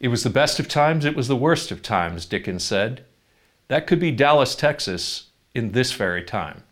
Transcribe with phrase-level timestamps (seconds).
[0.00, 3.04] It was the best of times, it was the worst of times, Dickens said.
[3.68, 6.62] That could be Dallas, Texas, in this very time.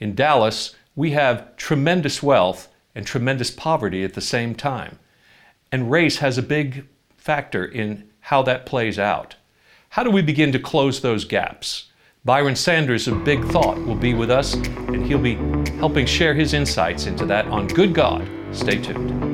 [0.00, 4.98] In Dallas, we have tremendous wealth and tremendous poverty at the same time.
[5.70, 6.86] And race has a big
[7.16, 9.36] factor in how that plays out.
[9.90, 11.90] How do we begin to close those gaps?
[12.24, 15.36] Byron Sanders of Big Thought will be with us, and he'll be
[15.76, 18.28] helping share his insights into that on Good God.
[18.50, 19.25] Stay tuned.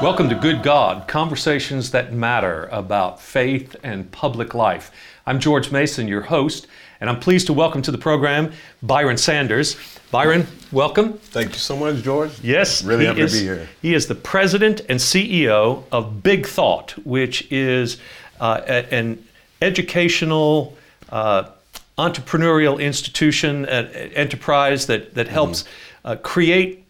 [0.00, 4.92] Welcome to Good God, conversations that matter about faith and public life.
[5.26, 6.68] I'm George Mason, your host,
[7.00, 9.76] and I'm pleased to welcome to the program Byron Sanders.
[10.12, 11.14] Byron, welcome.
[11.14, 12.30] Thank you so much, George.
[12.44, 13.68] Yes, really happy is, to be here.
[13.82, 17.98] He is the president and CEO of Big Thought, which is
[18.38, 19.26] uh, a, an
[19.60, 20.76] educational,
[21.10, 21.50] uh,
[21.98, 25.64] entrepreneurial institution, uh, enterprise that, that helps
[26.04, 26.22] mm-hmm.
[26.22, 26.84] create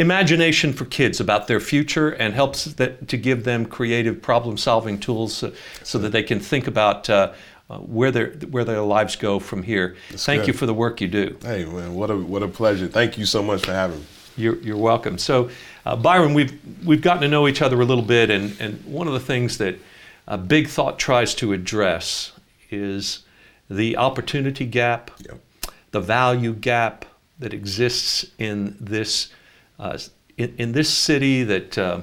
[0.00, 4.98] imagination for kids about their future and helps that, to give them creative problem solving
[4.98, 5.52] tools so,
[5.84, 7.32] so, that they can think about uh,
[7.68, 9.96] uh, where their where their lives go from here.
[10.10, 10.48] That's Thank good.
[10.48, 11.36] you for the work you do.
[11.42, 12.88] Hey man, what a what a pleasure.
[12.88, 14.06] Thank you so much for having me.
[14.36, 15.18] You're, you're welcome.
[15.18, 15.50] So,
[15.84, 19.06] uh, Byron, we've we've gotten to know each other a little bit, and and one
[19.06, 19.76] of the things that
[20.46, 22.32] Big Thought tries to address
[22.70, 23.24] is
[23.68, 25.40] the opportunity gap, yep.
[25.90, 27.04] the value gap
[27.38, 29.30] that exists in this
[30.36, 32.00] in, in, this city that uh,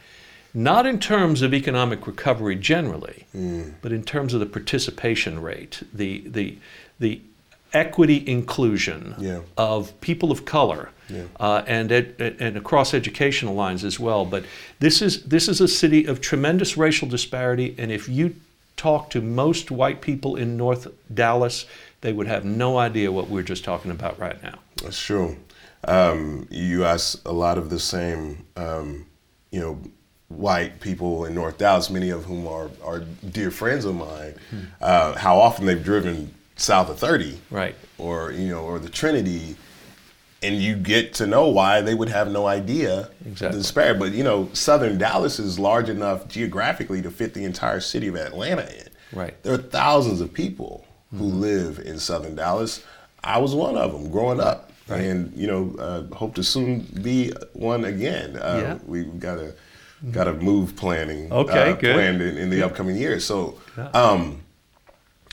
[0.53, 3.73] not in terms of economic recovery generally, mm.
[3.81, 6.57] but in terms of the participation rate, the the
[6.99, 7.21] the
[7.73, 9.41] equity inclusion yeah.
[9.57, 11.23] of people of color, yeah.
[11.39, 14.25] uh, and ed, and across educational lines as well.
[14.25, 14.43] But
[14.79, 18.35] this is this is a city of tremendous racial disparity, and if you
[18.75, 21.65] talk to most white people in North Dallas,
[22.01, 24.59] they would have no idea what we're just talking about right now.
[24.81, 25.37] That's true.
[25.83, 29.05] Um, you ask a lot of the same, um,
[29.51, 29.79] you know
[30.29, 32.99] white people in North Dallas, many of whom are, are
[33.31, 34.59] dear friends of mine, hmm.
[34.79, 37.39] uh, how often they've driven south of 30.
[37.49, 37.75] Right.
[37.97, 39.55] Or, you know, or the Trinity.
[40.41, 43.57] And you get to know why they would have no idea exactly.
[43.57, 43.99] the disparity.
[43.99, 48.15] But, you know, southern Dallas is large enough geographically to fit the entire city of
[48.15, 48.87] Atlanta in.
[49.11, 49.43] Right.
[49.43, 51.41] There are thousands of people who mm-hmm.
[51.41, 52.85] live in southern Dallas.
[53.23, 54.71] I was one of them growing up.
[54.87, 55.01] Right.
[55.01, 58.37] And, you know, uh, hope to soon be one again.
[58.37, 58.79] Uh, yeah.
[58.87, 59.53] We've got to
[60.11, 61.95] got a move planning okay, uh, good.
[61.95, 63.25] planned in, in the upcoming years.
[63.25, 63.59] So,
[63.93, 64.41] um,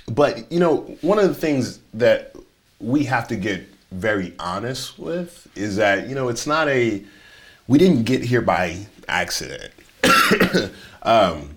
[0.09, 2.35] but you know, one of the things that
[2.81, 7.03] we have to get very honest with is that you know it's not a
[7.69, 9.73] we didn't get here by accident.
[11.03, 11.51] um,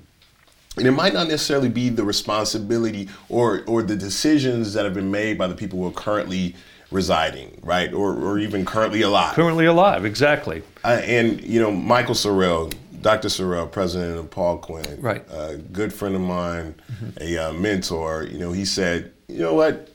[0.78, 5.12] and it might not necessarily be the responsibility or or the decisions that have been
[5.12, 6.56] made by the people who are currently
[6.92, 9.36] residing, right, or or even currently alive.
[9.36, 10.64] Currently alive, exactly.
[10.84, 13.28] Uh, and you know, Michael Sorrell, Dr.
[13.28, 17.10] Sorrell, president of Paul Quinn, right, a good friend of mine, mm-hmm.
[17.22, 18.24] a uh, mentor.
[18.24, 19.90] You know, he said, you know what?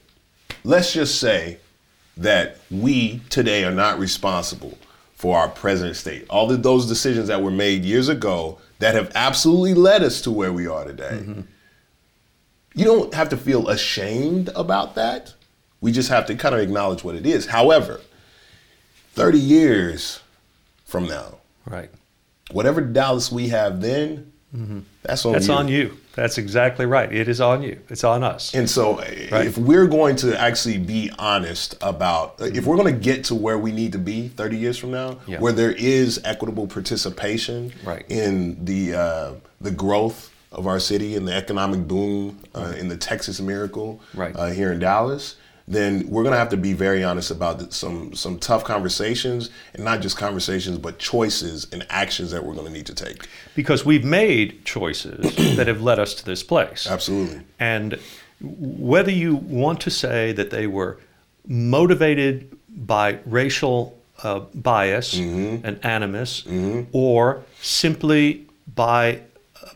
[0.64, 1.58] Let's just say
[2.16, 4.78] that we today are not responsible
[5.14, 6.26] for our present state.
[6.28, 10.30] All of those decisions that were made years ago that have absolutely led us to
[10.30, 11.18] where we are today.
[11.20, 11.40] Mm-hmm.
[12.74, 15.34] You don't have to feel ashamed about that.
[15.80, 17.46] We just have to kind of acknowledge what it is.
[17.46, 18.00] However,
[19.12, 20.20] 30 years
[20.84, 21.90] from now, right,
[22.50, 24.80] whatever Dallas we have then, mm-hmm.
[25.02, 25.54] that's on that's you.
[25.54, 25.96] on you.
[26.14, 27.12] That's exactly right.
[27.12, 27.80] It is on you.
[27.88, 28.54] It's on us.
[28.54, 29.46] And so, right.
[29.46, 32.54] if we're going to actually be honest about, mm-hmm.
[32.54, 35.18] if we're going to get to where we need to be 30 years from now,
[35.26, 35.40] yeah.
[35.40, 38.04] where there is equitable participation right.
[38.08, 42.96] in the uh, the growth of our city and the economic boom uh, in the
[42.96, 44.34] Texas miracle right.
[44.36, 48.14] uh, here in Dallas, then we're going to have to be very honest about some
[48.14, 52.72] some tough conversations and not just conversations but choices and actions that we're going to
[52.72, 53.26] need to take.
[53.54, 56.86] Because we've made choices that have led us to this place.
[56.86, 57.40] Absolutely.
[57.58, 57.98] And
[58.40, 60.98] whether you want to say that they were
[61.46, 66.44] motivated by racial uh, bias and animus,
[66.92, 69.20] or simply by
[69.62, 69.68] uh,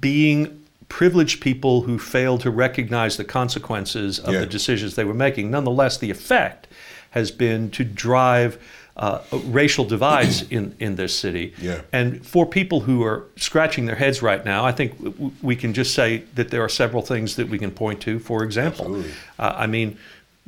[0.00, 0.57] being
[0.88, 4.40] privileged people who failed to recognize the consequences of Yeah.
[4.40, 5.50] the decisions they were making.
[5.50, 6.66] Nonetheless, the effect
[7.10, 8.58] has been to drive
[8.96, 11.54] uh, racial divides in, in this city.
[11.62, 11.82] Yeah.
[11.92, 15.72] And for people who are scratching their heads right now, I think w- we can
[15.72, 18.18] just say that there are several things that we can point to.
[18.18, 19.04] For example,
[19.38, 19.98] uh, I mean,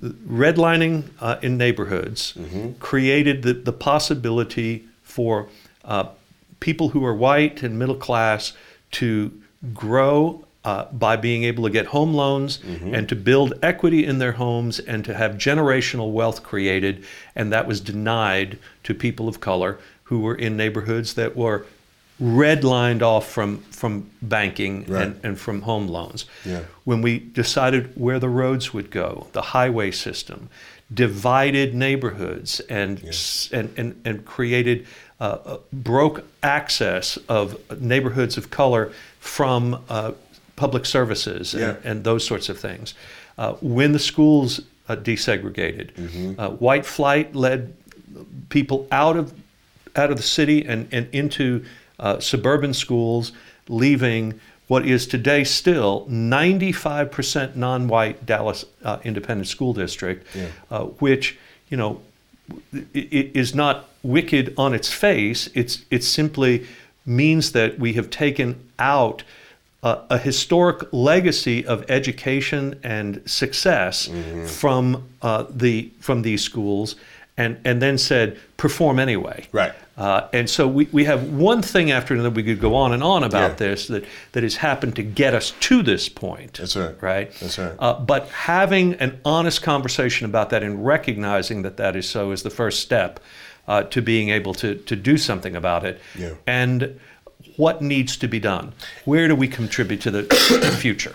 [0.02, 2.34] redlining uh, in neighborhoods
[2.80, 5.46] created the, the possibility for
[5.84, 6.04] uh,
[6.60, 8.52] people who are white and middle class
[8.92, 9.30] to
[9.74, 14.32] grow uh, by being able to get home loans and to build equity in their
[14.32, 17.02] homes and to have generational wealth created.
[17.34, 21.64] And that was denied to people of color who were in neighborhoods that were
[22.20, 25.04] redlined off from, from banking Right.
[25.06, 26.60] and, and from home loans Yeah.
[26.84, 30.50] when we decided where the roads would go, the highway system,
[30.92, 34.86] divided neighborhoods and s and, and, and created
[35.20, 40.12] uh, uh, broke access of neighborhoods of color from uh,
[40.56, 41.90] public services and, Yeah.
[41.90, 42.94] and those sorts of things.
[43.38, 45.90] Uh, when the schools uh, desegregated,
[46.38, 47.72] uh, white flight led
[48.48, 49.32] people out of
[49.96, 51.64] out of the city and, and into
[51.98, 53.32] uh, suburban schools,
[53.68, 60.46] leaving what is today still 95% non-white Dallas uh, Independent School District, Yeah.
[60.70, 61.36] uh, which
[61.70, 62.00] you know
[62.74, 65.48] i- i- is not wicked on its face.
[65.54, 66.66] It's it simply
[67.06, 69.22] means that we have taken out
[69.82, 74.08] a, a historic legacy of education and success
[74.46, 76.96] from uh, the from these schools,
[77.36, 79.46] and and then said perform anyway.
[79.52, 79.72] Right.
[79.96, 82.30] Uh, and so we, we have one thing after another.
[82.30, 83.56] We could go on and on about Yeah.
[83.68, 86.54] this that, that has happened to get us to this point.
[86.54, 87.02] That's right.
[87.02, 87.32] Right.
[87.38, 87.72] That's right.
[87.78, 92.42] Uh, but having an honest conversation about that and recognizing that that is so is
[92.42, 93.20] the first step
[93.70, 96.00] uh, to being able to, to do something about it.
[96.18, 96.34] Yeah.
[96.46, 96.98] And
[97.56, 98.72] what needs to be done?
[99.04, 101.14] Where do we contribute to the future?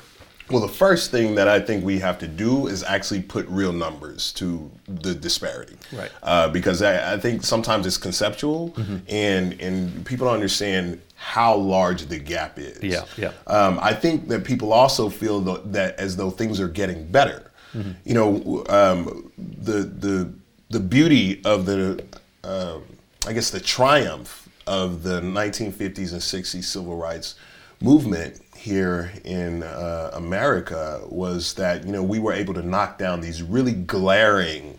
[0.49, 3.73] Well, the first thing that I think we have to do is actually put real
[3.73, 6.11] numbers to the disparity, Right.
[6.23, 8.97] Uh, because I, I think sometimes it's conceptual, Mm-hmm.
[9.09, 12.77] and and people don't understand how large the gap is.
[12.83, 13.31] Yeah, yeah.
[13.47, 17.51] Um, I think that people also feel tho- that as though things are getting better.
[17.73, 17.91] Mm-hmm.
[18.09, 20.29] You know, um, the the
[20.69, 22.03] the beauty of the,
[22.45, 22.83] um
[23.27, 27.35] I guess, the triumph of the 1950s and 60s civil rights
[27.81, 33.21] movement here in uh, America was that you know we were able to knock down
[33.21, 34.77] these really glaring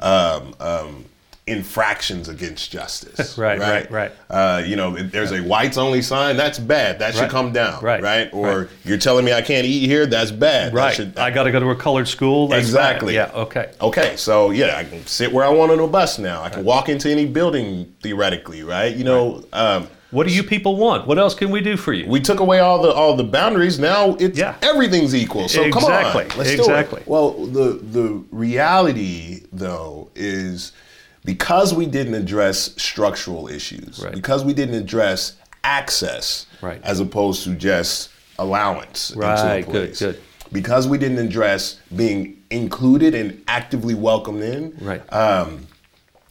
[0.00, 1.04] um, um,
[1.46, 3.36] infractions against justice.
[3.38, 4.12] Right, right, right.
[4.28, 6.98] Uh, you know, there's a whites only sign, that's bad.
[6.98, 7.30] That should Right.
[7.30, 7.82] come down.
[7.82, 8.28] Right, Right.
[8.32, 8.68] Or right.
[8.84, 10.06] you're telling me I can't eat here.
[10.06, 10.72] That's bad.
[10.72, 10.94] That Right.
[10.94, 12.48] should- I got to go to a colored school.
[12.48, 12.94] That's bad.
[12.96, 13.14] Exactly.
[13.14, 13.30] Yeah.
[13.34, 13.70] Okay.
[13.80, 16.42] Okay, so yeah, I can sit where I want on a bus now.
[16.42, 18.94] I can walk into any building theoretically, right?
[18.94, 21.06] You know, um, What do you people want?
[21.06, 22.06] What else can we do for you?
[22.08, 23.78] we took away all the all the boundaries.
[23.78, 24.54] Now it's Yeah.
[24.60, 25.48] everything's equal.
[25.48, 26.96] So Exactly, come on, let's exactly.
[26.98, 27.08] do it.
[27.08, 30.72] Well, the the reality though is
[31.24, 34.12] because we didn't address structural issues, Right.
[34.14, 36.80] because we didn't address access, Right.
[36.82, 38.08] as opposed to just
[38.38, 39.98] allowance into Right, a good, place.
[39.98, 40.20] good.
[40.52, 45.02] Because we didn't address being included and actively welcomed in, Right.
[45.12, 45.66] um,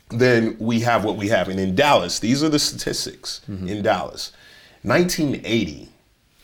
[0.10, 1.48] then we have what we have.
[1.50, 3.67] And in Dallas, these are the statistics Mm-hmm.
[3.69, 4.31] in Dallas.
[4.81, 5.89] 1980,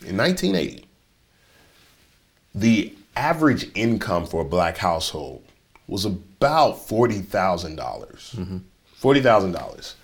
[0.06, 0.86] in 1980,
[2.54, 5.42] the average income for a black household
[5.88, 6.06] was
[6.38, 7.76] about $40,000.
[7.76, 8.58] dollars Mm-hmm.
[9.02, 9.94] $40,000.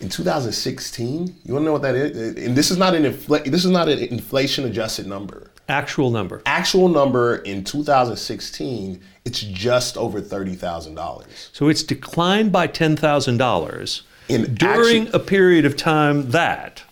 [0.00, 2.36] In 2016, you want to know what that is?
[2.44, 5.50] And this is not an infl- this is not an inflation adjusted number.
[5.68, 6.42] Actual number.
[6.46, 11.24] Actual number in 2016, it's just over $30,000.
[11.52, 16.82] So it's declined by ten thousand dollars In during actu- a period of time that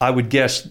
[0.00, 0.68] I would guess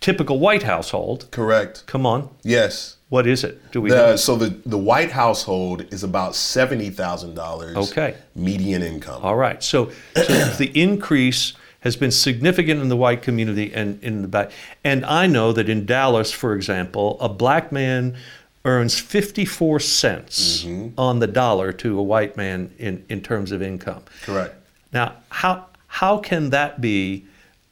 [0.00, 1.26] typical white household.
[1.30, 1.84] Correct.
[1.86, 2.96] Come on, Yes.
[3.08, 3.72] What is it?
[3.72, 3.90] Do we?
[3.90, 7.76] The, so the, the white household is about seventy thousand dollars.
[7.76, 8.16] Okay.
[8.34, 9.22] Median income.
[9.22, 9.62] All right.
[9.62, 14.50] So, so the increase has been significant in the white community and in the back.
[14.84, 18.16] And I know that in Dallas, for example, a black man
[18.64, 20.98] earns 54 cents Mm-hmm.
[21.00, 24.02] on the dollar to a white man in, in terms of income.
[24.22, 24.54] Correct.
[24.92, 27.24] Now, how how can that be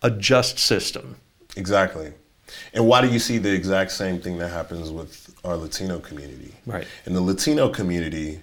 [0.02, 1.16] a just system?
[1.56, 2.12] Exactly.
[2.72, 6.54] And why do you see the exact same thing that happens with our Latino community?
[6.66, 6.86] Right.
[7.04, 8.40] And the Latino community,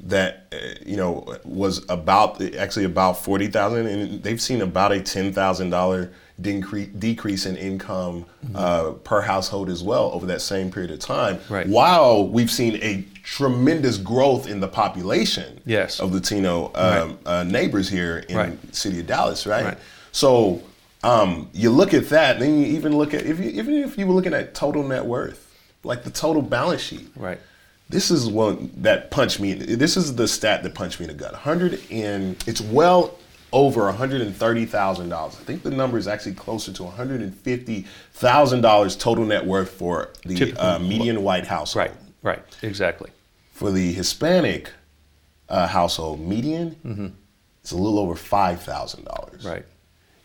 [0.00, 5.00] that uh, you know was about actually about forty thousand, and they've seen about a
[5.00, 10.90] ten thousand dollar decrease in income uh, per household as well over that same period
[10.90, 11.38] of time.
[11.48, 11.68] Right.
[11.68, 16.00] While we've seen a tremendous growth in the population Yes.
[16.00, 18.70] of Latino um, uh, neighbors here in Right.
[18.70, 19.64] the city of Dallas, right?
[19.64, 19.78] Right.
[20.10, 20.60] So
[21.04, 24.06] um, you look at that, then you even look at if you, even if you
[24.06, 25.43] were looking at total net worth,
[25.84, 27.08] like the total balance sheet.
[27.16, 27.40] Right.
[27.88, 29.52] This is one that punched me.
[29.52, 31.34] This is the stat that punched me in the gut.
[31.34, 33.18] Hundred and it's well
[33.52, 35.36] over one hundred and thirty thousand dollars.
[35.40, 39.24] I think the number is actually closer to one hundred and fifty thousand dollars total
[39.24, 41.88] net worth for the uh, median white household.
[41.88, 41.96] Right.
[42.22, 42.42] Right.
[42.62, 43.10] Exactly.
[43.52, 44.72] For the Hispanic
[45.48, 47.14] uh, household, median,
[47.62, 49.42] it's a little over five thousand dollars.
[49.42, 49.48] Mm-hmm.
[49.48, 49.66] Right.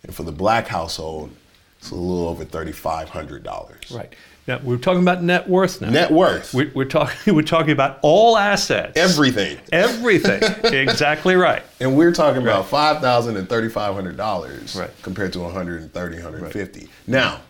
[0.04, 1.30] And for the black household,
[1.78, 3.92] it's a little over thirty five hundred dollars.
[3.92, 4.14] Right.
[4.50, 5.92] Now we're talking about net worth now.
[5.92, 7.16] Net worth, We're, we're talking.
[7.36, 8.94] We're talking about all assets.
[8.98, 9.60] everything.
[9.72, 10.42] Everything.
[10.74, 11.62] exactly right.
[11.80, 14.90] And we're talking about five thousand and thirty five hundred dollars Right.
[15.04, 16.90] compared to 130, 150.
[17.06, 17.42] Now,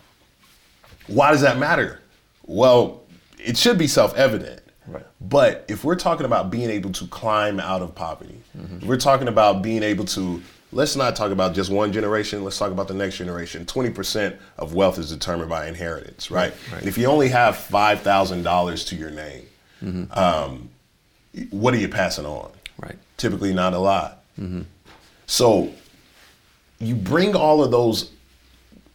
[1.06, 2.00] why does that matter?
[2.44, 3.00] Well,
[3.38, 4.60] it should be self-evident.
[4.86, 5.06] Right.
[5.22, 8.86] But if we're talking about being able to climb out of poverty, Mm-hmm.
[8.86, 10.42] we're talking about being able to
[10.72, 13.64] let's not talk about just one generation, let's talk about the next generation.
[13.64, 16.52] 20% of wealth is determined by inheritance, right?
[16.72, 16.80] right.
[16.80, 19.44] And if you only have $5,000 to your name,
[19.82, 20.12] Mm-hmm.
[20.18, 20.68] um,
[21.48, 22.50] what are you passing on?
[22.78, 22.98] Right.
[23.16, 24.22] typically not a lot.
[25.26, 25.72] So
[26.78, 28.10] you bring all of those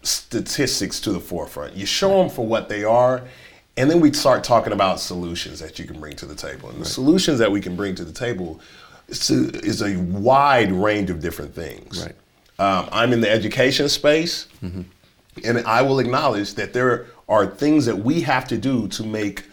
[0.03, 1.74] statistics to the forefront.
[1.75, 3.24] You show them for what they are,
[3.77, 6.70] and then we start talking about solutions that you can bring to the table.
[6.70, 8.60] And the solutions that we can bring to the table
[9.07, 12.01] is, a wide range of different things.
[12.01, 12.15] Right.
[12.57, 14.47] Um, I'm in the education space,
[15.43, 19.43] and I will acknowledge that there are things that we have to do to make,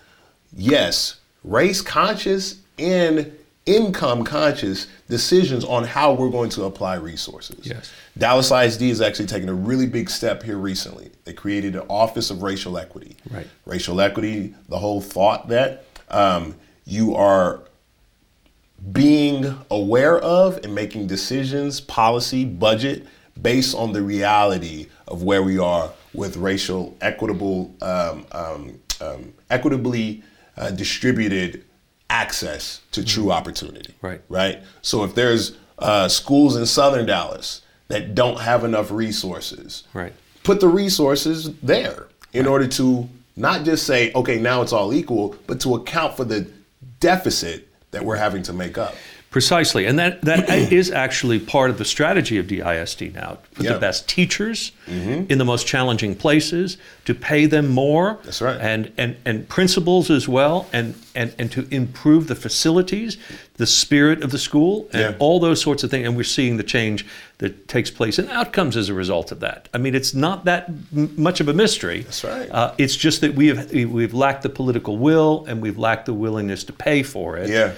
[0.57, 3.33] yes, race conscious and
[3.65, 7.65] income conscious decisions on how we're going to apply resources.
[7.65, 7.93] Yes.
[8.19, 11.11] Dallas ISD is actually taking a really big step here recently.
[11.25, 13.17] They created an Office of Racial Equity.
[13.31, 13.47] Right.
[13.65, 17.63] Racial equity, the whole thought that um, you are
[18.91, 23.07] being aware of and making decisions, policy, budget
[23.41, 30.23] based on the reality of where we are with racial equitable, um, um, um, equitably
[30.57, 31.65] uh, distributed
[32.11, 33.95] access to true opportunity.
[34.03, 34.21] Right.
[34.29, 34.63] Right.
[34.83, 40.13] So if there's uh, schools in Southern Dallas that don't have enough resources, Right.
[40.43, 45.37] put the resources there in order to not just say, okay, now it's all equal,
[45.47, 46.47] but to account for the
[47.01, 48.97] deficit that we're having to make up.
[49.33, 53.39] Precisely, and that that is actually part of the strategy of DISD now.
[53.55, 53.73] Put Yeah.
[53.73, 58.19] the best teachers in the most challenging places, to pay them more.
[58.25, 58.61] That's right.
[58.61, 63.17] And and and principals as well, and and and to improve the facilities,
[63.57, 65.15] the spirit of the school, and Yeah.
[65.19, 66.07] all those sorts of things.
[66.07, 67.07] And we're seeing the change
[67.39, 69.67] that takes place and outcomes as a result of that.
[69.73, 72.03] I mean, it's not that m- much of a mystery.
[72.03, 72.51] That's right.
[72.51, 76.13] Uh, it's just that we have we've lacked the political will and we've lacked the
[76.15, 77.49] willingness to pay for it.
[77.49, 77.73] Yeah.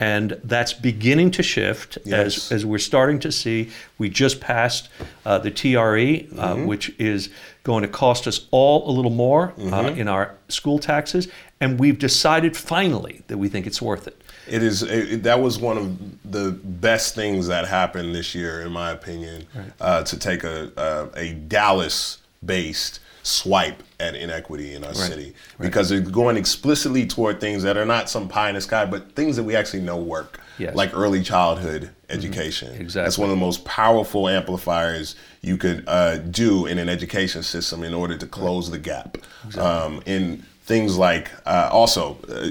[0.00, 2.50] And that's beginning to shift Yes.
[2.50, 3.70] as, as we're starting to see.
[3.98, 4.88] We just passed
[5.26, 6.66] uh, the TRE, uh, Mm-hmm.
[6.66, 7.28] which is
[7.62, 10.00] going to cost us all a little more uh, Mm-hmm.
[10.00, 11.28] in our school taxes.
[11.60, 14.16] And we've decided finally that we think it's worth it.
[14.48, 18.72] It is it, that was one of the best things that happened this year, in
[18.72, 19.46] my opinion,
[19.80, 20.72] uh, to take a
[21.14, 27.40] a, a Dallas based swipe at inequity in our city because it's going explicitly toward
[27.40, 29.98] things that are not some pie in the sky, but things that we actually know
[29.98, 30.74] work, Yes.
[30.74, 32.68] like early childhood education.
[32.74, 33.04] Exactly.
[33.04, 37.82] That's one of the most powerful amplifiers you could uh, do in an education system
[37.84, 39.18] in order to close the gap.
[39.56, 42.50] Um, in things like uh, also uh,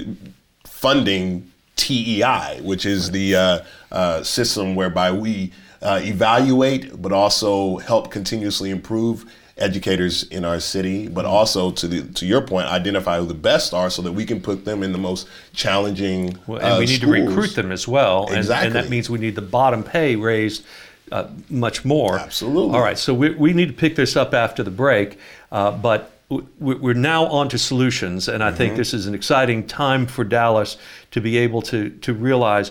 [0.64, 3.58] funding TEI, which is the uh,
[3.90, 9.24] uh, system whereby we uh, evaluate but also help continuously improve
[9.60, 13.74] educators in our city, but also to the to your point, identify who the best
[13.74, 16.38] are so that we can put them in the most challenging.
[16.46, 17.16] Well, and uh, we need schools.
[17.16, 18.26] to recruit them as well.
[18.28, 20.64] And, and that means we need the bottom pay raised
[21.12, 22.18] uh, much more.
[22.18, 22.74] Absolutely.
[22.76, 25.18] All right, so we, we need to pick this up after the break.
[25.52, 28.28] Uh, but w- we're now on to solutions.
[28.28, 28.56] And I Mm-hmm.
[28.56, 30.76] think this is an exciting time for Dallas
[31.10, 32.70] to be able to, to realize.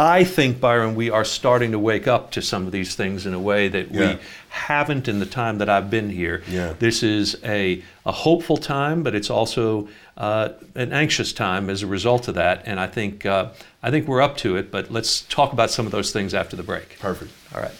[0.00, 3.34] I think, Byron, we are starting to wake up to some of these things in
[3.34, 4.14] a way that Yeah.
[4.14, 6.42] we haven't in the time that I've been here.
[6.48, 6.72] Yeah.
[6.78, 11.86] This is a, a hopeful time, but it's also uh, an anxious time as a
[11.86, 12.62] result of that.
[12.64, 13.50] And I think uh,
[13.82, 14.70] I think we're up to it.
[14.70, 16.98] But let's talk about some of those things after the break.
[16.98, 17.30] Perfect.
[17.54, 17.72] All right.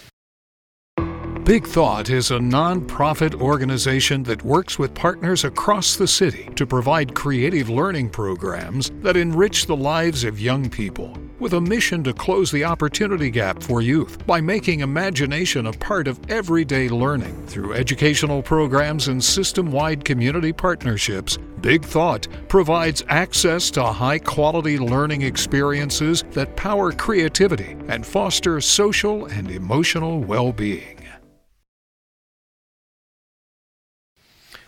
[1.45, 7.15] Big Thought is a nonprofit organization that works with partners across the city to provide
[7.15, 11.17] creative learning programs that enrich the lives of young people.
[11.41, 16.07] With a mission to close the opportunity gap for youth by making imagination a part
[16.07, 21.39] of everyday learning through educational programs and system wide community partnerships.
[21.61, 29.27] Big Thought provides access to high quality learning experiences that power creativity and foster social
[29.27, 31.01] and emotional well being.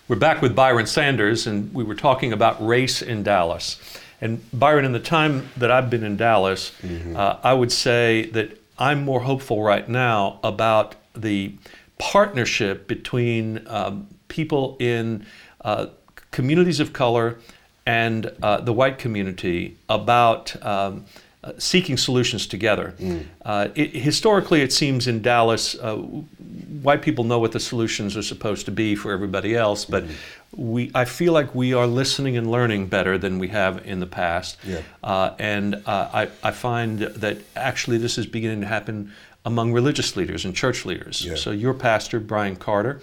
[0.08, 3.80] We're back with Byron Sanders, and we were talking about race in Dallas.
[4.22, 7.16] And Byron, in the time that I've been in Dallas, mm-hmm.
[7.16, 11.54] uh, I would say that I'm more hopeful right now about the
[11.98, 15.26] partnership between um, people in
[15.64, 15.86] uh,
[16.30, 17.38] communities of color
[17.84, 21.04] and uh, the white community about um,
[21.44, 22.94] uh, seeking solutions together.
[22.98, 23.24] Mm.
[23.44, 28.22] Uh, it, historically, it seems in Dallas, uh, white people know what the solutions are
[28.22, 30.14] supposed to be for everybody else, but mm.
[30.54, 34.06] We, I feel like we are listening and learning better than we have in the
[34.06, 34.58] past.
[34.64, 34.82] Yeah.
[35.02, 39.12] Uh, and uh, I, I find that actually this is beginning to happen
[39.44, 41.24] among religious leaders and church leaders.
[41.24, 41.34] Yeah.
[41.34, 43.00] So your pastor, Brian Carter,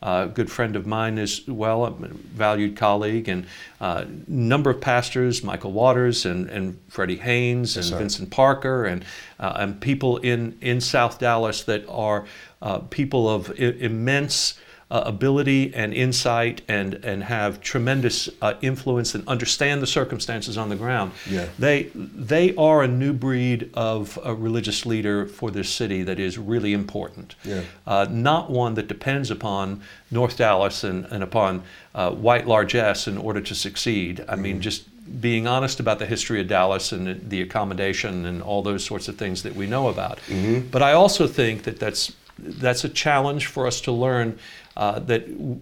[0.00, 3.46] a good friend of mine as well, a valued colleague, and
[3.80, 9.04] a uh, number of pastors, Michael Waters and, and Freddie Haynes and Vincent Parker, and,
[9.38, 12.26] uh, and people in, in South Dallas that are
[12.62, 14.58] uh, people of I- immense
[14.92, 20.68] uh, ability and insight and, and have tremendous uh, influence and understand the circumstances on
[20.68, 21.12] the ground.
[21.28, 21.46] Yeah.
[21.58, 26.36] They, they are a new breed of a religious leader for this city that is
[26.36, 27.34] really important.
[27.42, 27.62] Yeah.
[27.86, 29.80] Uh, not one that depends upon
[30.10, 31.62] North Dallas and, and upon
[31.94, 34.20] uh, white largesse in order to succeed.
[34.20, 34.42] I mm-hmm.
[34.42, 34.84] mean, just
[35.22, 39.16] being honest about the history of Dallas and the accommodation and all those sorts of
[39.16, 40.18] things that we know about.
[40.28, 40.68] Mm-hmm.
[40.68, 44.38] But I also think that that's that's a challenge for us to learn
[44.76, 45.60] uh, that w-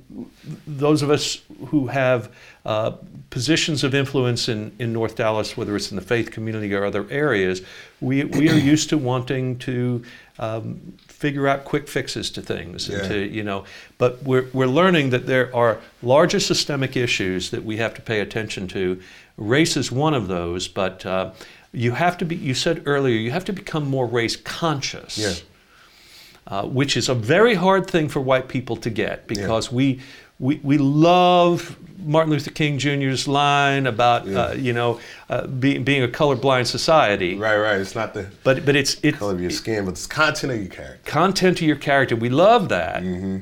[0.66, 2.32] those of us who have
[2.64, 2.92] uh,
[3.30, 7.06] positions of influence in, in North Dallas, whether it's in the faith community or other
[7.10, 7.62] areas,
[8.00, 10.04] we, we are used to wanting to
[10.38, 12.88] um, figure out quick fixes to things.
[12.88, 13.08] Yeah.
[13.08, 13.64] to, you know,
[13.98, 18.20] but we're, we're learning that there are larger systemic issues that we have to pay
[18.20, 19.00] attention to.
[19.36, 21.32] Race is one of those, but uh,
[21.72, 25.18] you have to be, you said earlier, you have to become more race conscious.
[25.18, 25.34] Yeah
[26.50, 29.76] uh, which is a very hard thing for white people to get because yeah.
[29.76, 30.00] we,
[30.38, 34.38] we, we love Martin Luther King Jr.'s line about yeah.
[34.38, 37.36] uh, you know uh, being being a colorblind society.
[37.36, 37.80] Right, right.
[37.80, 40.58] It's not the but but it's it's color of your skin, but it's content of
[40.58, 41.10] your character.
[41.10, 42.16] Content of your character.
[42.16, 43.38] We love that, mm-hmm.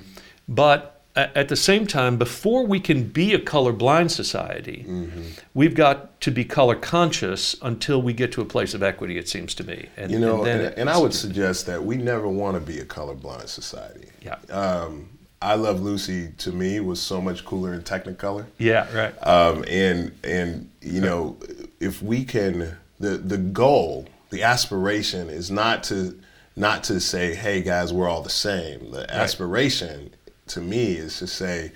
[0.49, 5.23] but at the same time, before we can be a colorblind society, mm-hmm.
[5.55, 9.19] we've got to be color conscious until we get to a place of equity.
[9.19, 9.89] It seems to me.
[9.97, 12.79] And, you know, and, and, and I would suggest that we never want to be
[12.79, 14.09] a colorblind society.
[14.23, 14.37] Yeah.
[14.51, 15.09] Um,
[15.41, 18.47] I Love Lucy to me was so much cooler in Technicolor.
[18.59, 19.27] Yeah, right.
[19.27, 21.37] Um, and and you know,
[21.79, 26.19] if we can, the the goal, the aspiration is not to
[26.57, 28.91] not to say, hey guys, we're all the same.
[28.91, 30.13] The aspiration
[30.51, 31.73] to me is to say,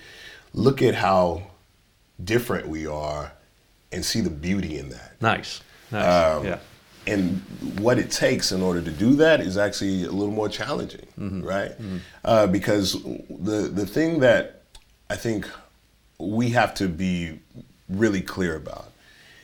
[0.53, 1.43] look at how
[2.23, 3.33] different we are
[3.91, 5.21] and see the beauty in that.
[5.21, 5.61] Nice.
[5.91, 6.37] Nice.
[6.37, 6.59] Um, yeah.
[7.05, 7.41] And
[7.79, 11.41] what it takes in order to do that is actually a little more challenging, mm-hmm.
[11.43, 11.71] right?
[11.71, 11.97] Mm-hmm.
[12.23, 14.61] Uh, because the the thing that
[15.09, 15.49] I think
[16.17, 17.39] we have to be
[17.89, 18.89] really clear about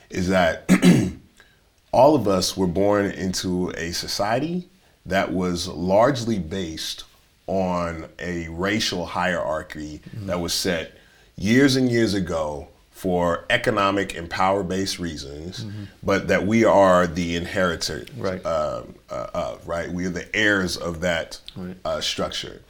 [0.10, 0.70] is that
[1.92, 4.70] all of us were born into a society
[5.06, 7.04] that was largely based
[7.50, 10.28] on a racial hierarchy mm-hmm.
[10.28, 10.96] that was set
[11.36, 15.86] years and years ago for economic and power based reasons, mm-hmm.
[16.04, 18.46] but that we are the inheritors right.
[18.46, 19.90] Uh, uh, of, right?
[19.90, 21.76] We are the heirs of that right.
[21.84, 22.62] uh, structure.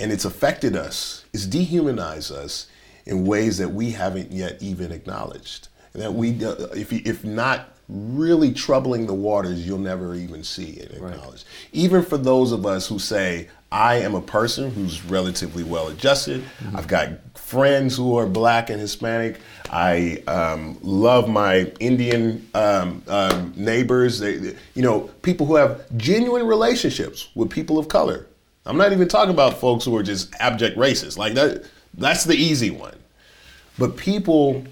[0.00, 2.68] And it's affected us, it's dehumanized us
[3.04, 5.68] in ways that we haven't yet even acknowledged.
[5.92, 10.70] And that we, uh, if, if not really troubling the waters, you'll never even see
[10.70, 11.44] it acknowledged.
[11.44, 11.72] Right.
[11.72, 16.42] Even for those of us who say, I am a person who's relatively well adjusted.
[16.42, 16.76] Mm-hmm.
[16.76, 17.08] I've got
[17.38, 19.40] friends who are black and Hispanic.
[19.70, 24.18] I um, love my Indian um, um, neighbors.
[24.18, 28.26] They, they, you know, people who have genuine relationships with people of color.
[28.66, 31.16] I'm not even talking about folks who are just abject racists.
[31.16, 32.94] Like that, that's the easy one.
[33.78, 34.64] But people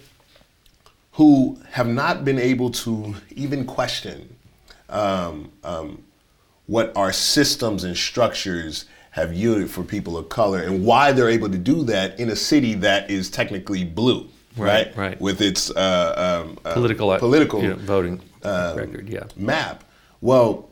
[1.13, 4.37] who have not been able to even question
[4.91, 6.03] um, um,
[6.71, 11.51] what our systems and structures have yielded for people of color and why they're able
[11.51, 14.87] to do that in a city that is technically blue, right?
[14.87, 14.97] Right.
[14.97, 15.21] right.
[15.21, 19.25] With its uh, um, uh, political political you know, voting um, record, yeah.
[19.35, 19.83] Map.
[20.21, 20.71] Well,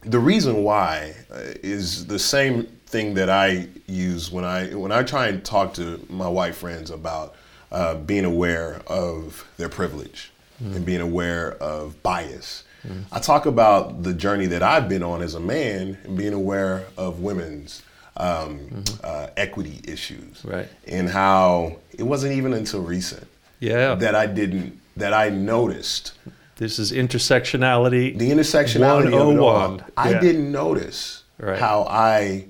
[0.00, 5.04] the reason why uh, is the same thing that I use when I when I
[5.04, 7.36] try and talk to my white friends about
[7.70, 10.74] uh, being aware of their privilege mm.
[10.74, 12.64] and being aware of bias
[13.12, 16.84] I talk about the journey that I've been on as a man and being aware
[16.96, 17.82] of women's
[18.16, 20.68] um, uh, equity issues, Right.
[20.86, 23.26] And how it wasn't even until recent
[23.60, 23.94] Yeah.
[23.96, 26.12] that I didn't that I noticed
[26.56, 28.16] this is intersectionality.
[28.18, 29.54] the intersectionality of it all.
[29.68, 29.84] 101.
[29.96, 30.20] I Yeah.
[30.20, 31.58] didn't notice Right.
[31.58, 32.44] how I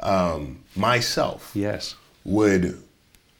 [0.00, 1.94] um, myself Yes.
[2.24, 2.78] would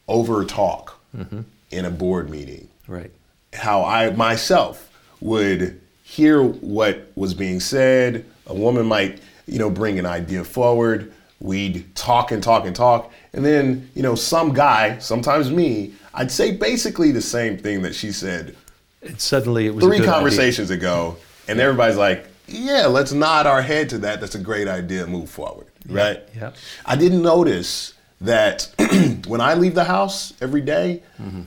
[0.09, 1.41] over talk Mm-hmm.
[1.71, 2.69] in a board meeting.
[2.89, 3.11] Right.
[3.53, 4.89] How I myself
[5.21, 8.25] would hear what was being said.
[8.47, 11.13] A woman might, you know, bring an idea forward.
[11.41, 13.13] We'd talk and talk and talk.
[13.33, 17.93] And then, you know, some guy, sometimes me, I'd say basically the same thing that
[17.93, 18.55] she said
[19.03, 20.13] And suddenly it was three good idea.
[20.15, 21.17] conversations ago.
[21.49, 24.21] And everybody's like, yeah, let's nod our head to that.
[24.21, 25.09] That's a great idea.
[25.09, 25.67] Move forward.
[25.89, 26.23] Right?
[26.37, 26.53] yeah.
[26.85, 28.73] I didn't notice that
[29.27, 31.43] when I leave the house every day, mm-hmm.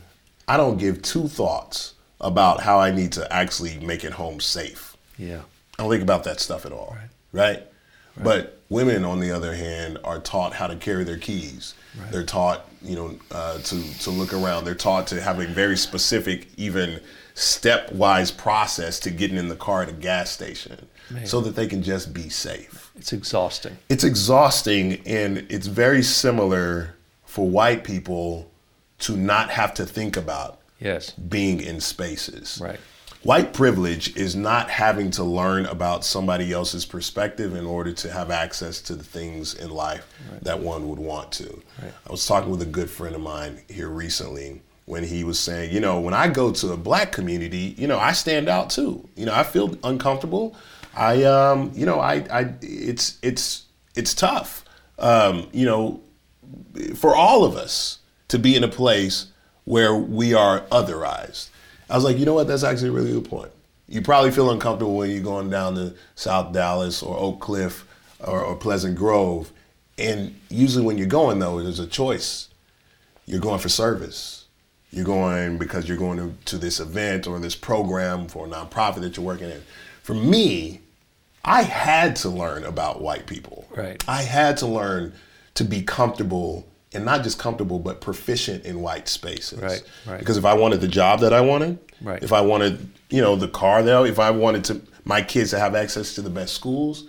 [0.50, 4.96] I don't give two thoughts about how I need to actually make it home safe.
[5.18, 5.42] Yeah.
[5.78, 6.96] I don't think about that stuff at all.
[7.00, 7.10] Right.
[7.32, 7.68] Right.
[8.22, 11.74] But women, on the other hand, are taught how to carry their keys.
[11.98, 12.12] Right.
[12.12, 14.66] They're taught, you know, uh, to to look around.
[14.66, 17.00] They're taught to have a very specific, even
[17.36, 20.88] stepwise process to getting in the car at a gas station,
[21.24, 23.78] so that they can just be safe It's exhausting.
[23.88, 28.52] it's exhausting and it's very similar for white people
[29.00, 31.12] to not have to think about Yes.
[31.12, 32.60] being in spaces.
[32.62, 32.80] Right.
[33.24, 38.32] White privilege is not having to learn about somebody else's perspective in order to have
[38.32, 40.08] access to the things in life
[40.42, 41.62] that one would want to.
[41.82, 45.74] I was talking with a good friend of mine here recently when he was saying,
[45.74, 49.08] you know, when I go to a black community, you know, I stand out too.
[49.18, 50.56] You know, I feel uncomfortable.
[50.96, 53.66] I um, you know, I I it's it's
[53.96, 54.64] it's tough.
[54.98, 56.02] Um, you know,
[56.96, 59.28] for all of us to be in a place
[59.70, 61.50] where we are otherized.
[61.92, 62.48] I was like, you know what?
[62.48, 63.52] That's actually a really good point.
[63.88, 67.88] You probably feel uncomfortable when you're going down to South Dallas or Oak Cliff
[68.20, 69.52] or, or Pleasant Grove.
[69.96, 72.50] And usually when you're going, though, there's a choice.
[73.28, 74.46] You're going for service.
[74.90, 79.02] You're going because you're going to, to this event or this program for a nonprofit
[79.02, 79.62] that you're working in.
[80.02, 80.82] For me,
[81.46, 83.68] I had to learn about white people.
[83.70, 84.04] Right.
[84.08, 85.14] I had to learn
[85.54, 89.60] to be comfortable and not just comfortable, but proficient in white spaces.
[89.60, 90.20] Right, right.
[90.20, 92.24] Because if I wanted the job that I wanted, Right.
[92.24, 95.50] if I wanted, you know, the car that, I- if I wanted to my kids
[95.52, 97.06] to have access to the best schools,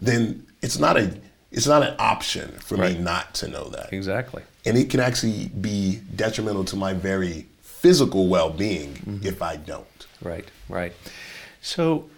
[0.00, 1.16] then it's not a
[1.50, 2.82] it's not an option for Mm-hmm.
[2.82, 2.96] Right.
[2.98, 3.92] me not to know that.
[3.92, 4.42] Exactly.
[4.64, 9.26] And it can actually be detrimental to my very physical well-being Mm-hmm.
[9.26, 10.06] if I don't.
[10.22, 10.92] Right, right.
[11.60, 12.08] So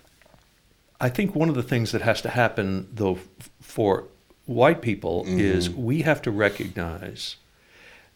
[1.00, 3.18] I think one of the things that has to happen, though,
[3.60, 4.04] for
[4.46, 7.36] white people is we have to recognize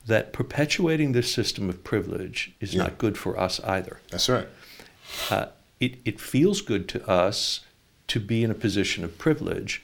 [0.07, 2.85] that perpetuating this system of privilege is Yeah.
[2.85, 4.01] not good for us either.
[4.11, 4.49] That's right.
[5.31, 5.47] Uh,
[5.81, 7.61] it, it feels good to us
[8.09, 9.83] to be in a position of privilege.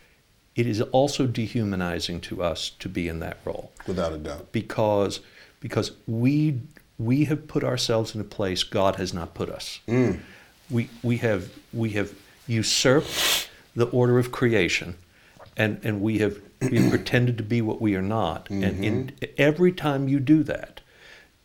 [0.57, 4.53] It is also dehumanizing to us to be in that role Without a doubt.
[4.53, 5.21] because
[5.61, 6.61] because we
[6.99, 9.81] we have put ourselves in a place God has not put us.
[10.71, 12.13] We we have we have
[12.47, 14.95] usurped the order of creation,
[15.57, 18.49] and and we have we have pretended to be what we are not.
[18.51, 19.25] And in, mm-hmm.
[19.39, 20.81] every time you do that,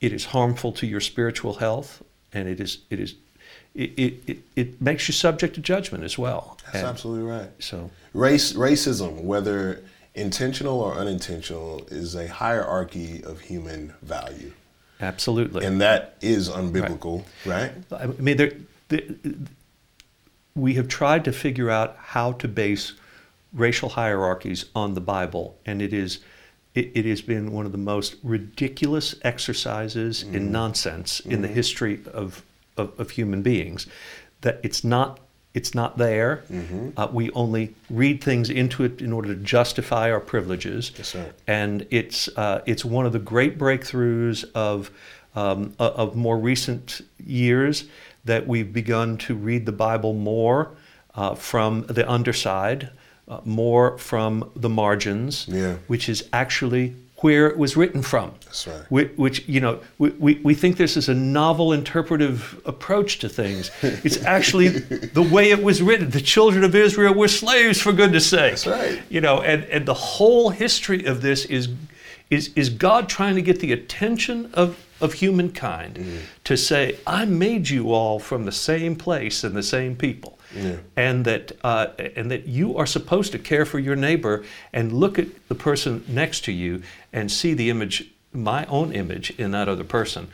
[0.01, 3.15] it is harmful to your spiritual health, and it is it is
[3.75, 6.57] it it, it, it makes you subject to judgment as well.
[6.65, 7.49] That's And absolutely right.
[7.59, 9.83] So Race, racism, whether
[10.15, 14.51] intentional or unintentional, is a hierarchy of human value,
[14.99, 15.65] absolutely.
[15.65, 17.71] and that is unbiblical, right?
[17.91, 18.53] I mean, there,
[18.87, 19.01] there,
[20.55, 22.93] we have tried to figure out how to base
[23.53, 26.19] racial hierarchies on the Bible, and it is
[26.75, 31.99] it, it has been one of the most ridiculous exercises in nonsense in the history
[32.13, 32.43] of,
[32.77, 33.88] of, of human beings.
[34.41, 35.19] That it's not
[35.53, 36.43] it's not there.
[36.95, 40.91] Uh, we only read things into it in order to justify our privileges.
[40.95, 41.15] Yes,
[41.47, 44.91] and it's uh, it's one of the great breakthroughs of
[45.35, 47.85] um, of more recent years
[48.25, 50.71] that we've begun to read the Bible more
[51.15, 52.91] uh, from the underside,
[53.29, 55.75] uh, more from the margins, Yeah.
[55.87, 58.31] which is actually where it was written from.
[58.45, 58.81] That's right.
[58.89, 63.27] Which, which you know, we, we, we think this is a novel interpretive approach to
[63.29, 63.71] things.
[64.05, 66.09] It's actually the way it was written.
[66.11, 68.51] The children of Israel were slaves, for goodness sake.
[68.51, 69.01] That's right.
[69.09, 71.67] You know, and, and the whole history of this is
[72.29, 76.17] is is God trying to get the attention of of humankind Mm-hmm.
[76.45, 80.38] to say, I made you all from the same place and the same people.
[80.55, 80.77] Yeah.
[80.95, 85.19] And that uh, and that you are supposed to care for your neighbor and look
[85.19, 86.81] at the person next to you
[87.13, 90.27] and see the image my own image in that other person.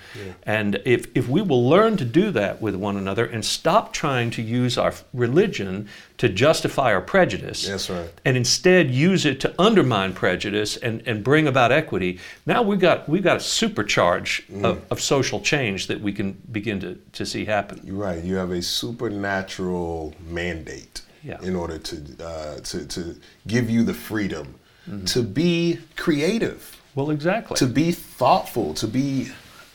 [0.43, 4.31] And if, if we will learn to do that with one another and stop trying
[4.31, 8.10] to use our religion to justify our prejudice, That's right.
[8.25, 13.08] and instead use it to undermine prejudice and, and bring about equity, now we've got,
[13.08, 17.45] we've got a supercharge of, of social change that we can begin to, to see
[17.45, 17.79] happen.
[17.84, 18.21] You're right.
[18.21, 21.39] You have a supernatural mandate Yeah.
[21.41, 23.15] in order to, uh, to to
[23.47, 24.55] give you the freedom
[24.88, 25.05] Mm-hmm.
[25.05, 27.58] to be creative, Well, exactly.
[27.58, 29.29] to be thoughtful, to be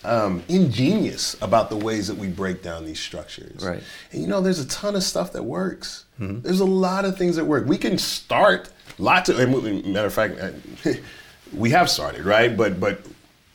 [0.04, 3.64] um, ingenious about the ways that we break down these structures.
[3.64, 3.82] Right.
[4.12, 6.06] And you know, there's a ton of stuff that works.
[6.18, 7.66] There's a lot of things that work.
[7.66, 9.38] We can start lots of.
[9.38, 10.34] and Matter of fact,
[11.52, 13.00] we have started right, but but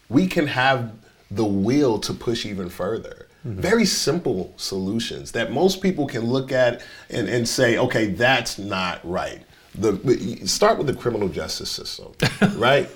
[0.10, 0.92] we can have
[1.30, 3.28] the will to push even further.
[3.44, 9.00] Very simple solutions that most people can look at and, and say, okay, that's not
[9.08, 9.44] right.
[9.76, 12.14] The start with the criminal justice system,
[12.58, 12.90] right?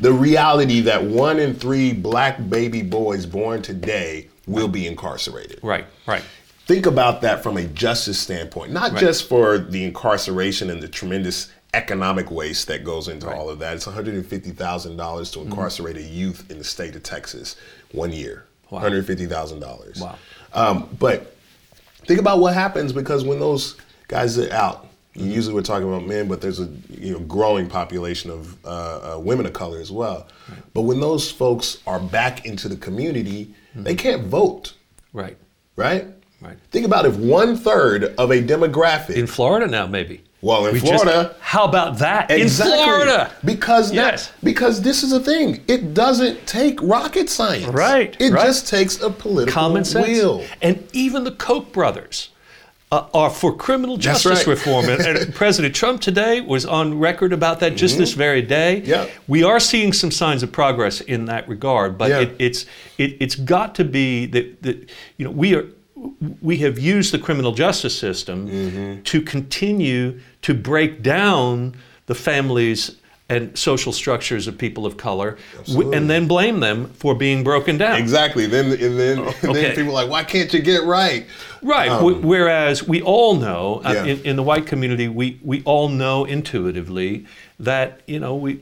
[0.00, 5.60] The reality that one in three black baby boys born today will be incarcerated.
[5.62, 6.22] right, right.
[6.66, 9.00] Think about that from a justice standpoint, not Right.
[9.00, 13.74] just for the incarceration and the tremendous economic waste that goes into all of that.
[13.76, 17.56] It's $150,000 to incarcerate a youth in the state of Texas
[17.92, 18.44] one year.
[18.70, 18.80] Wow.
[18.82, 20.00] $150,000.
[20.00, 20.16] Wow.
[20.52, 21.36] Um, but
[22.06, 23.76] think about what happens because when those
[24.08, 28.30] guys are out, usually we're talking about men, but there's a you know growing population
[28.30, 28.68] of uh,
[29.16, 30.28] uh, women of color as well.
[30.74, 34.74] But when those folks are back into the community, they can't vote,
[35.12, 35.36] Right.
[35.76, 36.06] right?
[36.40, 36.56] Right.
[36.70, 39.10] Think about if one third of a demographic.
[39.16, 40.22] In Florida now, maybe.
[40.40, 42.30] well, in We just- Florida, how about that?
[42.30, 43.30] exactly, In Florida.
[43.44, 44.30] because that- Yes.
[44.44, 45.62] because this is a thing.
[45.66, 47.66] It doesn't take rocket science.
[47.66, 48.46] Right, It right.
[48.46, 50.06] just takes a political Common sense.
[50.06, 50.44] will.
[50.62, 52.28] And even the Koch brothers
[52.90, 54.46] uh, are for criminal justice right.
[54.46, 54.88] reform.
[54.88, 58.80] And, and President Trump today was on record about that just this very day.
[58.80, 58.90] Mm-hmm.
[58.90, 59.06] Yeah.
[59.26, 62.20] We are seeing some signs of progress in that regard, but Yeah.
[62.20, 65.66] it, it's it, it's got to be that that you know we are
[66.40, 69.02] we have used the criminal justice system Mm-hmm.
[69.02, 71.74] to continue to break down
[72.06, 72.96] the families
[73.30, 75.36] and social structures of people of color,
[75.66, 77.96] and then blame them for being broken down.
[78.00, 78.46] Exactly.
[78.46, 79.52] Then and then, and okay.
[79.52, 81.26] then people are like, why can't you get right?
[81.62, 81.88] Right.
[81.88, 85.88] w- whereas we all know uh, Um, in, in the white community, we, we all
[85.88, 87.26] know intuitively
[87.60, 88.60] that you know we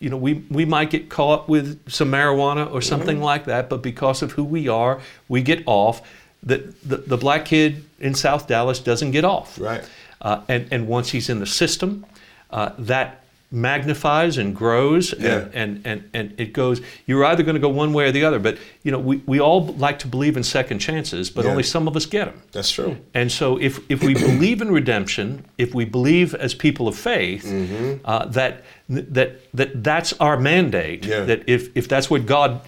[0.00, 3.24] you know we, we might get caught with some marijuana or something Mm-hmm.
[3.24, 6.02] like that, but because of who we are, we get off.
[6.44, 9.58] The, the the black kid in South Dallas doesn't get off.
[9.60, 9.82] Right.
[10.20, 12.04] Uh, and and once he's in the system,
[12.50, 13.21] uh, that
[13.52, 15.48] magnifies and grows Yeah.
[15.52, 18.24] and, and, and, and it goes you're either going to go one way or the
[18.24, 21.50] other but you know we, we all like to believe in second chances but Yeah.
[21.50, 22.96] only some of us get them That's true.
[23.12, 27.44] and so if, if we believe in redemption if we believe as people of faith
[27.44, 27.98] Mm-hmm.
[28.04, 31.24] uh, that, that that that's our mandate Yeah.
[31.26, 32.60] that if, if that's what god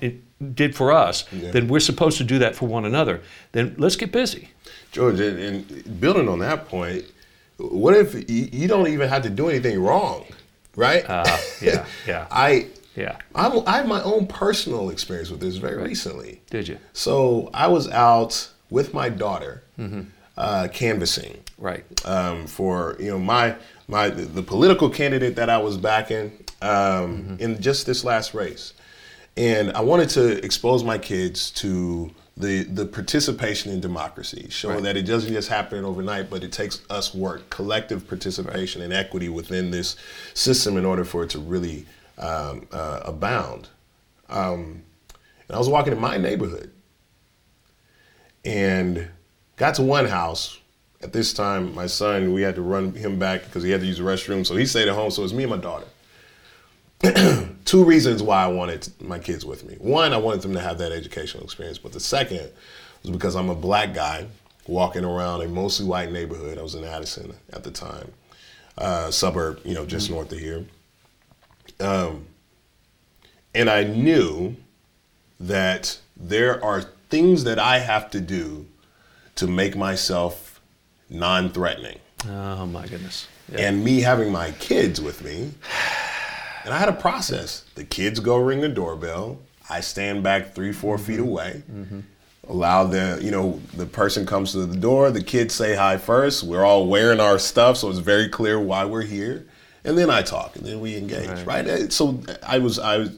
[0.54, 4.12] did for us then we're supposed to do that for one another then let's get
[4.12, 4.50] busy
[4.92, 7.04] George, and, and building on that point,
[7.56, 10.24] what if you don't even have to do anything wrong,
[10.76, 11.08] right?
[11.08, 12.26] uh, yeah yeah.
[12.30, 13.16] I yeah.
[13.34, 16.40] I'm, I have my own personal experience with this very recently.
[16.50, 16.78] did you?
[16.92, 19.62] So I was out with my daughter
[20.36, 21.40] uh, canvassing.
[21.58, 21.84] Right.
[22.04, 23.56] Um, for you know my
[23.88, 28.74] my the political candidate that I was backing um, in just this last race,
[29.36, 34.84] and I wanted to expose my kids to the the participation in democracy, showing Right.
[34.84, 39.28] that it doesn't just happen overnight, but it takes us work, collective participation and equity
[39.28, 39.94] within this
[40.34, 41.86] system in order for it to really
[42.18, 43.68] um, uh, abound.
[44.28, 44.82] Um,
[45.48, 46.70] and I was walking in my neighborhood
[48.44, 49.08] and
[49.56, 50.58] got to one house.
[51.02, 53.86] At this time, my son, we had to run him back because he had to
[53.86, 54.46] use the restroom.
[54.46, 55.10] So he stayed at home.
[55.10, 55.86] So it was me and my daughter.
[57.74, 59.74] Two reasons why I wanted my kids with me.
[59.80, 61.76] One, I wanted them to have that educational experience.
[61.76, 62.48] But the second
[63.02, 64.28] was because I'm a black guy
[64.68, 66.56] walking around a mostly white neighborhood.
[66.56, 68.12] I was in Addison at the time,
[68.78, 70.64] uh, suburb, you know, just north of here.
[71.80, 72.26] Um,
[73.56, 74.54] and I knew
[75.40, 78.66] that there are things that I have to do
[79.34, 80.60] to make myself
[81.10, 81.98] non threatening.
[82.28, 83.66] oh my goodness yeah.
[83.66, 85.50] And me having my kids with me,
[86.64, 87.64] and I had a process.
[87.74, 89.38] The kids go ring the doorbell.
[89.68, 91.62] I stand back three, 4 feet away.
[92.46, 95.10] Allow the, you know, the person comes to the door.
[95.10, 96.42] The kids say hi first.
[96.44, 99.46] We're all wearing our stuff, so it's very clear why we're here.
[99.84, 101.66] And then I talk, and then we engage, right?
[101.66, 103.10] Uh, So I was, I was,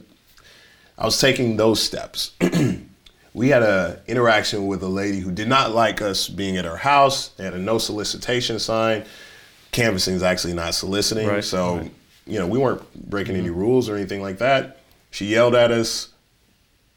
[0.97, 2.31] I was taking those steps.
[3.33, 6.77] we had a interaction with a lady who did not like us being at her
[6.77, 7.29] house.
[7.29, 9.03] They had a no solicitation sign.
[9.71, 11.91] Canvassing is actually not soliciting, Right, so right.
[12.27, 14.79] You know we weren't breaking any rules or anything like that.
[15.11, 16.09] She yelled at us.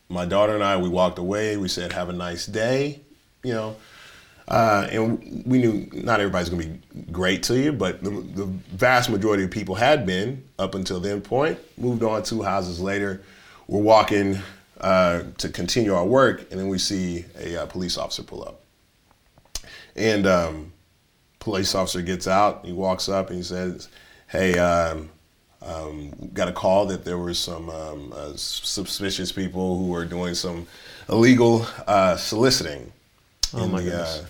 [0.08, 1.56] My daughter and I, we walked away.
[1.56, 3.00] We said, "Have a nice day,"
[3.42, 3.76] you know.
[4.48, 8.46] Uh, and we knew not everybody's going to be great to you, but the, the,
[8.46, 11.56] vast majority of people had been up until then point.
[11.78, 13.22] Moved on two houses later.
[13.68, 14.40] We're walking
[14.80, 18.60] uh, to continue our work, and then we see a uh, police officer pull up.
[19.94, 20.72] And um,
[21.38, 22.64] police officer gets out.
[22.66, 23.88] He walks up and he says,
[24.26, 25.10] "Hey, um,
[25.62, 30.34] um, got a call that there were some um, uh, suspicious people who were doing
[30.34, 30.66] some
[31.08, 32.92] illegal uh, soliciting
[33.54, 34.24] oh in the uh,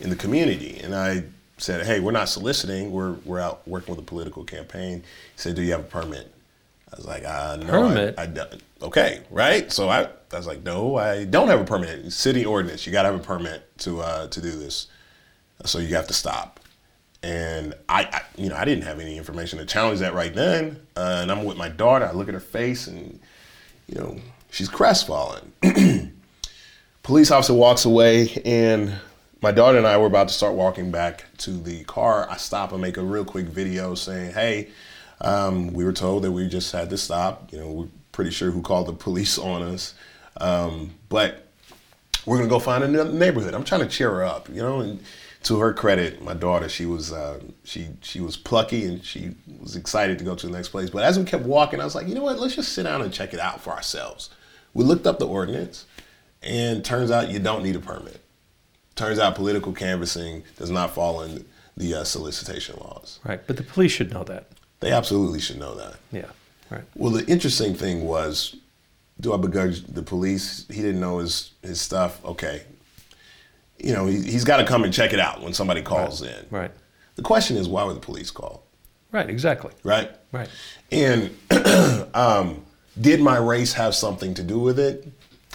[0.00, 1.24] in the community." And I
[1.58, 2.92] said, "Hey, we're not soliciting.
[2.92, 6.32] We're we're out working with a political campaign." He said, "Do you have a permit?"
[6.92, 9.72] I was like, uh, "No, permit." I, I, okay, right?
[9.72, 10.02] So I,
[10.32, 12.12] I was like, "No, I don't have a permit.
[12.12, 12.86] City ordinance.
[12.86, 14.86] You got to have a permit to uh, to do this.
[15.64, 16.59] So you have to stop."
[17.22, 20.80] And I, I, you know, I didn't have any information to challenge that right then.
[20.96, 22.06] Uh, and I'm with my daughter.
[22.06, 23.20] I look at her face, and
[23.86, 24.16] you know,
[24.50, 25.52] she's crestfallen.
[27.02, 28.94] Police officer walks away, and
[29.42, 32.28] my daughter and I were about to start walking back to the car.
[32.30, 34.68] I stop and make a real quick video saying, "Hey,
[35.20, 37.52] um, we were told that we just had to stop.
[37.52, 39.94] You know, we're pretty sure who called the police on us,
[40.40, 41.46] um, but
[42.26, 45.02] we're gonna go find another neighborhood." I'm trying to cheer her up, you know, and
[45.42, 49.76] to her credit, my daughter, she was uh, she she was plucky and she was
[49.76, 50.90] excited to go to the next place.
[50.90, 52.38] But as we kept walking, I was like, you know what?
[52.38, 54.30] Let's just sit down and check it out for ourselves.
[54.74, 55.86] We looked up the ordinance,
[56.42, 58.20] and turns out you don't need a permit.
[58.96, 63.18] Turns out political canvassing does not fall in the uh, solicitation laws.
[63.24, 64.48] Right, but the police should know that.
[64.80, 65.96] They absolutely should know that.
[66.12, 66.26] Yeah,
[66.70, 66.84] right.
[66.94, 68.56] Well, the interesting thing was,
[69.18, 70.66] do I begrudge the police?
[70.68, 72.22] He didn't know his his stuff.
[72.26, 72.62] Okay,
[73.82, 76.32] you know, he, has got to come and check it out when somebody calls right.
[76.32, 76.46] in.
[76.50, 76.70] Right.
[77.16, 78.60] The question is, why were the police called?
[79.12, 79.72] Right, exactly.
[79.82, 80.10] Right?
[80.32, 80.48] Right.
[80.92, 81.30] And
[82.14, 82.64] um,
[83.00, 85.06] did my race have something to do with it?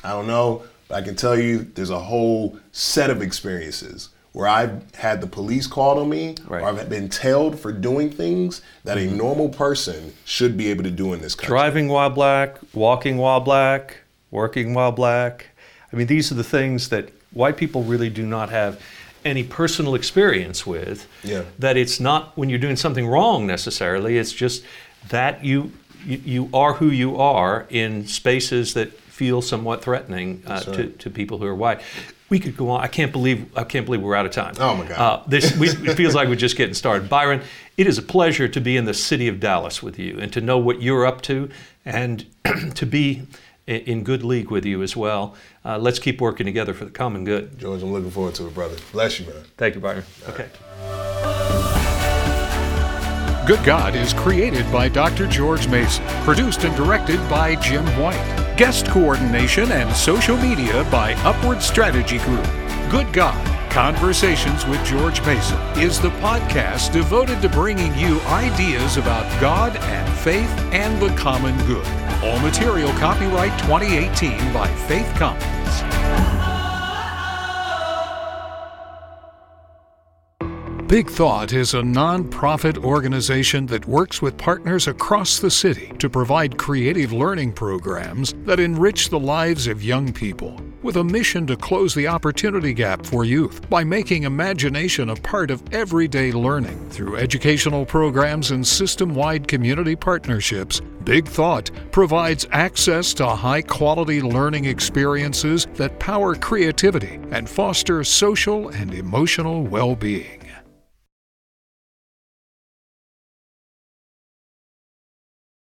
[0.03, 0.63] I don't know.
[0.87, 5.27] But I can tell you there's a whole set of experiences where I've had the
[5.27, 6.61] police called on me right.
[6.61, 10.91] or I've been tailed for doing things that a normal person should be able to
[10.91, 11.47] do in this country.
[11.47, 15.47] Driving while black, walking while black, working while black.
[15.91, 18.81] I mean, these are the things that white people really do not have
[19.23, 21.07] any personal experience with.
[21.23, 21.43] Yeah.
[21.59, 24.17] That it's not when you're doing something wrong necessarily.
[24.17, 24.63] It's just
[25.09, 25.71] that you
[26.05, 30.75] you, you are who you are in spaces that feel somewhat threatening uh, right.
[30.75, 31.81] to, to people who are white.
[32.29, 32.81] We could go on.
[32.81, 34.55] I can't believe I can't believe we're out of time.
[34.59, 34.99] Oh my God!
[34.99, 37.07] Uh, this we, it feels like we're just getting started.
[37.07, 37.41] Byron,
[37.77, 40.41] it is a pleasure to be in the city of Dallas with you and to
[40.41, 41.49] know what you're up to
[41.85, 42.25] and
[42.75, 43.23] to be
[43.67, 45.35] in good league with you as well.
[45.63, 47.57] Uh, let's keep working together for the common good.
[47.57, 48.75] George, I'm looking forward to it, brother.
[48.91, 49.43] Bless you, man.
[49.57, 50.03] Thank you, Byron.
[50.29, 50.49] Okay.
[53.47, 55.27] Good God is created by Dr.
[55.27, 58.55] George Mason, produced and directed by Jim White.
[58.57, 62.45] Guest coordination and social media by Upward Strategy Group.
[62.89, 69.29] Good God Conversations with George Mason is the podcast devoted to bringing you ideas about
[69.41, 72.04] God and faith and the common good.
[72.25, 75.45] All material copyright 2018 by Faith Commons.
[80.87, 86.57] Big Thought is a nonprofit organization that works with partners across the city to provide
[86.57, 91.95] creative learning programs that enrich the lives of young people with a mission to close
[91.95, 97.83] the opportunity gap for youth by making imagination a part of everyday learning through educational
[97.83, 100.81] programs and system wide community partnerships.
[101.03, 108.69] Big Thought provides access to high quality learning experiences that power creativity and foster social
[108.69, 110.44] and emotional well being.